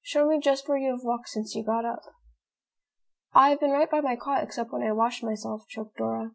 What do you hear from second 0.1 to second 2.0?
me just where you have walked since you got up."